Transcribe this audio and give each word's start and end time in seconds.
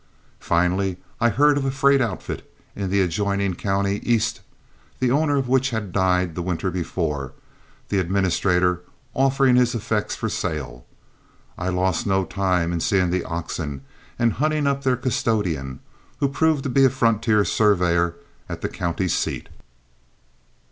Finally 0.39 0.97
I 1.19 1.29
heard 1.29 1.59
of 1.59 1.63
a 1.65 1.69
freight 1.69 2.01
outfit 2.01 2.51
in 2.75 2.89
the 2.89 3.01
adjoining 3.01 3.53
county 3.53 3.97
east, 4.01 4.41
the 4.99 5.11
owner 5.11 5.35
of 5.37 5.47
which 5.47 5.69
had 5.69 5.91
died 5.91 6.33
the 6.33 6.41
winter 6.41 6.71
before, 6.71 7.33
the 7.89 7.99
administrator 7.99 8.81
offering 9.13 9.57
his 9.57 9.75
effects 9.75 10.15
for 10.15 10.27
sale. 10.27 10.87
I 11.55 11.69
lost 11.69 12.07
no 12.07 12.25
time 12.25 12.73
in 12.73 12.79
seeing 12.79 13.11
the 13.11 13.23
oxen 13.25 13.81
and 14.17 14.33
hunting 14.33 14.65
up 14.65 14.81
their 14.83 14.97
custodian, 14.97 15.81
who 16.17 16.29
proved 16.29 16.63
to 16.63 16.69
be 16.69 16.83
a 16.83 16.89
frontier 16.89 17.45
surveyor 17.45 18.15
at 18.49 18.61
the 18.61 18.69
county 18.69 19.07
seat. 19.07 19.49